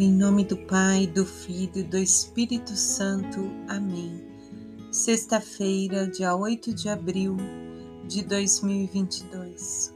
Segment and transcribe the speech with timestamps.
[0.00, 3.50] Em nome do Pai, do Filho e do Espírito Santo.
[3.66, 4.24] Amém.
[4.92, 7.36] Sexta-feira, dia 8 de abril
[8.06, 9.92] de 2022.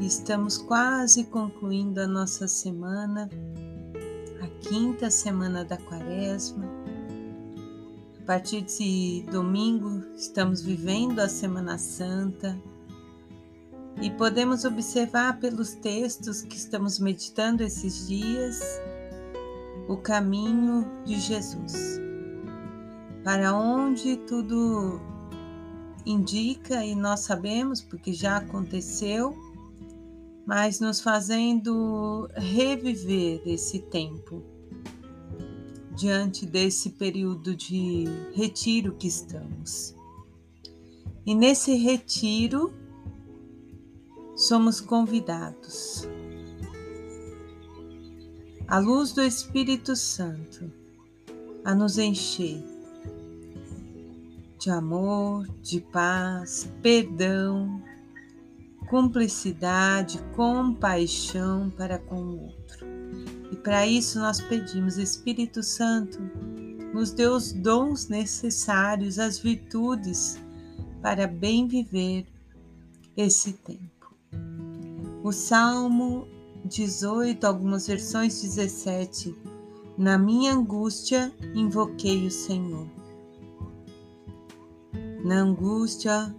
[0.00, 3.30] Estamos quase concluindo a nossa semana,
[4.42, 6.66] a quinta semana da Quaresma.
[8.20, 12.60] A partir de domingo, estamos vivendo a Semana Santa
[14.02, 18.60] e podemos observar pelos textos que estamos meditando esses dias
[19.88, 22.00] o caminho de Jesus,
[23.22, 25.00] para onde tudo
[26.04, 29.36] indica e nós sabemos, porque já aconteceu,
[30.46, 34.42] mas nos fazendo reviver esse tempo
[35.96, 39.94] diante desse período de retiro que estamos.
[41.24, 42.72] E nesse retiro,
[44.36, 46.06] somos convidados
[48.68, 50.72] a luz do Espírito Santo
[51.64, 52.64] a nos encher
[54.58, 57.80] de amor, de paz, perdão,
[58.88, 62.86] cumplicidade, compaixão para com o outro.
[63.52, 66.18] E para isso nós pedimos, Espírito Santo,
[66.92, 70.40] nos dê os dons necessários, as virtudes
[71.00, 72.26] para bem viver
[73.16, 74.16] esse tempo.
[75.22, 76.26] O Salmo
[76.66, 79.34] 18, algumas versões 17.
[79.96, 82.86] Na minha angústia invoquei o Senhor.
[85.24, 86.34] Na angústia,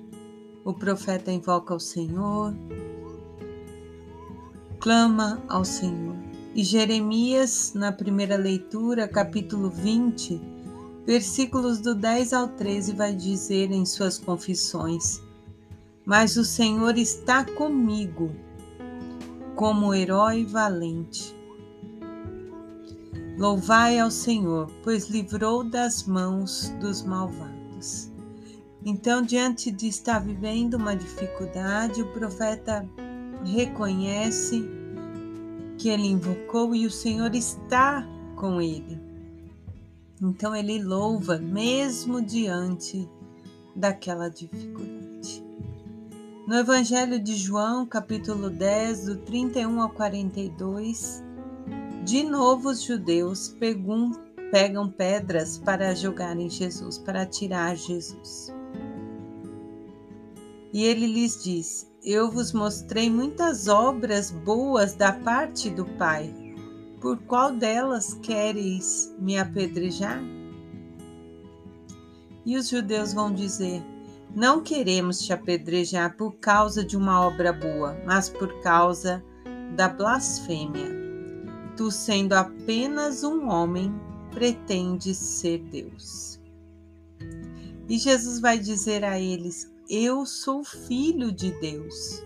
[0.64, 2.53] o profeta invoca o Senhor,
[4.80, 6.16] clama ao Senhor.
[6.53, 10.41] E Jeremias, na primeira leitura, capítulo 20,
[11.06, 15.22] versículos do 10 ao 13, vai dizer em suas confissões:
[16.06, 18.31] Mas o Senhor está comigo
[19.58, 21.36] como herói valente.
[23.39, 28.12] Louvai ao Senhor, pois livrou das mãos dos malvados.
[28.85, 32.88] Então, diante de estar vivendo uma dificuldade, o profeta
[33.44, 34.63] reconhece
[35.78, 39.01] que ele invocou e o Senhor está com ele.
[40.22, 43.09] Então ele louva mesmo diante
[43.75, 45.47] daquela dificuldade.
[46.47, 51.22] No Evangelho de João, capítulo 10, do 31 ao 42,
[52.06, 53.53] de novo os judeus
[54.50, 58.56] pegam, pedras para jogar em Jesus, para tirar Jesus.
[60.72, 66.34] E ele lhes diz: Eu vos mostrei muitas obras boas da parte do Pai.
[67.02, 70.24] Por qual delas quereis me apedrejar?
[72.46, 73.84] E os judeus vão dizer:
[74.38, 79.25] não queremos te apedrejar por causa de uma obra boa, mas por causa
[79.75, 80.96] da blasfêmia.
[81.75, 83.92] Tu, sendo apenas um homem,
[84.30, 86.40] pretendes ser Deus.
[87.90, 92.24] E Jesus vai dizer a eles: Eu sou filho de Deus.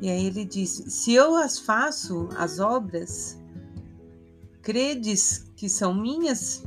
[0.00, 3.40] E aí ele diz: Se eu as faço, as obras,
[4.60, 6.64] credes que são minhas?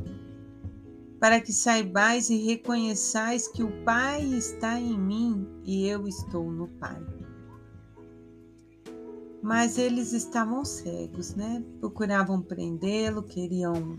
[1.20, 6.68] Para que saibais e reconheçais que o Pai está em mim e eu estou no
[6.68, 7.02] Pai.
[9.42, 11.64] Mas eles estavam cegos, né?
[11.80, 13.98] Procuravam prendê-lo, queriam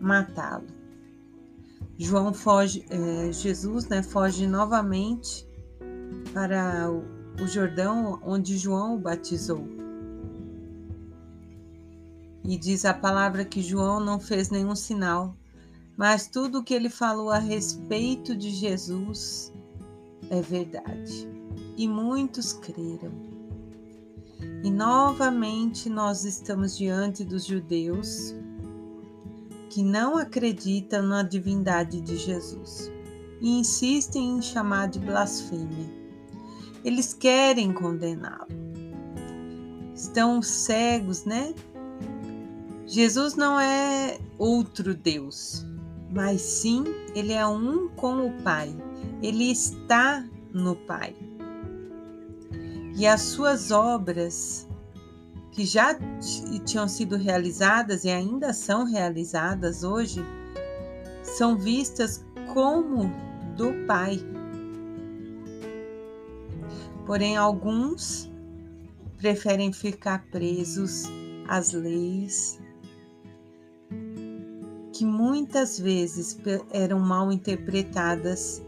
[0.00, 0.66] matá-lo.
[1.98, 5.48] João foge, é, Jesus, né, foge novamente
[6.32, 7.02] para o,
[7.42, 9.66] o Jordão, onde João o batizou.
[12.44, 15.34] E diz a palavra que João não fez nenhum sinal
[15.96, 19.52] mas tudo o que ele falou a respeito de Jesus
[20.28, 21.28] é verdade.
[21.76, 23.12] E muitos creram.
[24.62, 28.34] E novamente nós estamos diante dos judeus
[29.70, 32.90] que não acreditam na divindade de Jesus
[33.40, 35.86] e insistem em chamar de blasfêmia.
[36.84, 38.48] Eles querem condená-lo.
[39.94, 41.54] Estão cegos, né?
[42.86, 45.66] Jesus não é outro Deus
[46.16, 46.82] mas sim
[47.14, 48.74] ele é um com o Pai,
[49.22, 51.14] ele está no Pai.
[52.96, 54.66] E as suas obras,
[55.52, 55.94] que já
[56.64, 60.24] tinham sido realizadas e ainda são realizadas hoje,
[61.22, 62.24] são vistas
[62.54, 63.12] como
[63.54, 64.18] do Pai.
[67.04, 68.32] Porém, alguns
[69.18, 71.02] preferem ficar presos
[71.46, 72.58] às leis,
[74.96, 76.38] que muitas vezes
[76.70, 78.64] eram mal interpretadas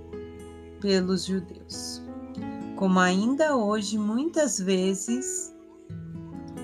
[0.78, 2.02] pelos judeus.
[2.76, 5.54] Como ainda hoje, muitas vezes,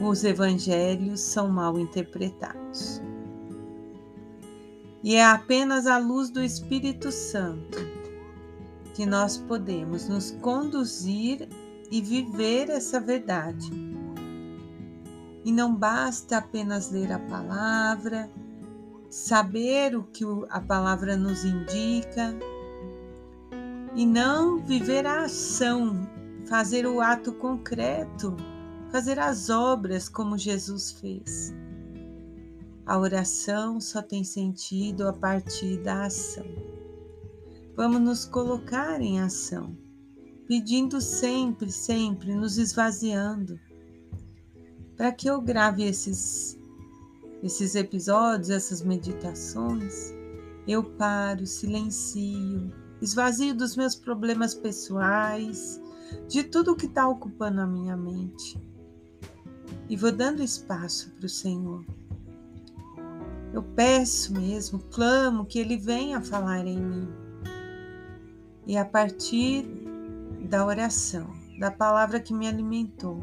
[0.03, 3.01] os evangelhos são mal interpretados.
[5.03, 7.79] E é apenas à luz do Espírito Santo
[8.93, 11.49] que nós podemos nos conduzir
[11.91, 13.71] e viver essa verdade.
[15.43, 18.31] E não basta apenas ler a palavra,
[19.15, 22.35] saber o que a palavra nos indica
[23.95, 26.05] e não viver a ação,
[26.47, 28.37] fazer o ato concreto,
[28.91, 31.55] fazer as obras como Jesus fez.
[32.85, 36.47] A oração só tem sentido a partir da ação.
[37.77, 39.79] Vamos nos colocar em ação,
[40.45, 43.61] pedindo sempre, sempre, nos esvaziando,
[44.97, 46.59] para que eu grave esses,
[47.45, 50.13] esses episódios, essas meditações.
[50.67, 55.81] Eu paro, silencio, esvazio dos meus problemas pessoais,
[56.29, 58.61] de tudo que está ocupando a minha mente,
[59.89, 61.85] e vou dando espaço para o Senhor
[63.55, 67.09] eu peço mesmo, clamo que Ele venha falar em mim.
[68.67, 69.65] E a partir
[70.51, 71.31] da oração,
[71.61, 73.23] da palavra que me alimentou,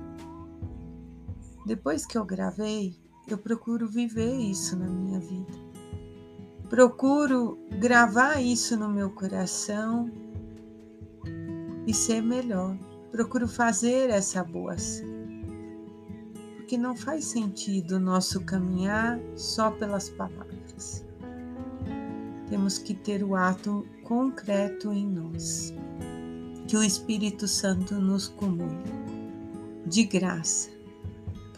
[1.65, 2.95] depois que eu gravei,
[3.33, 5.51] eu procuro viver isso na minha vida.
[6.69, 10.10] Procuro gravar isso no meu coração
[11.86, 12.78] e ser melhor.
[13.12, 15.22] Procuro fazer essa boa ação
[16.72, 21.06] porque não faz sentido o nosso caminhar só pelas palavras.
[22.48, 25.74] Temos que ter o ato concreto em nós,
[26.69, 28.86] que o Espírito Santo nos comune,
[29.86, 30.69] de graça,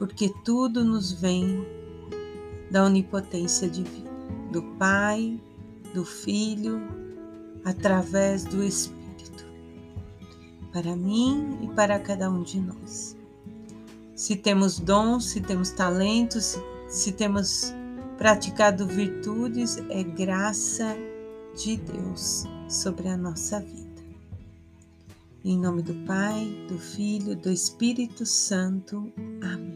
[0.04, 1.66] porque tudo nos vem
[2.70, 4.12] da onipotência divina,
[4.52, 5.40] do Pai,
[5.94, 6.82] do Filho,
[7.64, 9.46] através do Espírito,
[10.74, 13.16] para mim e para cada um de nós
[14.14, 17.74] se temos dons, se temos talentos, se, se temos
[18.18, 20.96] praticado virtudes, é graça
[21.58, 23.84] de Deus sobre a nossa vida.
[25.44, 29.12] Em nome do Pai, do Filho, do Espírito Santo.
[29.42, 29.73] Amém.